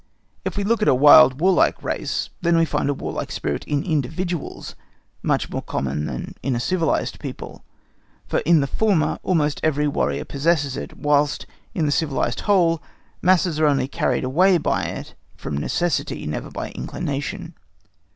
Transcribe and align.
If 0.43 0.57
we 0.57 0.63
look 0.63 0.81
at 0.81 0.87
a 0.87 0.95
wild, 0.95 1.39
warlike 1.39 1.83
race, 1.83 2.31
then 2.41 2.57
we 2.57 2.65
find 2.65 2.89
a 2.89 2.93
warlike 2.95 3.31
spirit 3.31 3.63
in 3.65 3.83
individuals 3.83 4.73
much 5.21 5.51
more 5.51 5.61
common 5.61 6.07
than 6.07 6.33
in 6.41 6.55
a 6.55 6.59
civilised 6.59 7.19
people; 7.19 7.63
for 8.25 8.39
in 8.39 8.61
the 8.61 8.65
former 8.65 9.19
almost 9.21 9.59
every 9.61 9.87
warrior 9.87 10.25
possesses 10.25 10.75
it, 10.75 10.97
whilst 10.97 11.45
in 11.75 11.85
the 11.85 11.91
civilised 11.91 12.39
whole, 12.39 12.81
masses 13.21 13.59
are 13.59 13.67
only 13.67 13.87
carried 13.87 14.23
away 14.23 14.57
by 14.57 14.85
it 14.85 15.13
from 15.37 15.55
necessity, 15.55 16.25
never 16.25 16.49
by 16.49 16.71
inclination. 16.71 17.53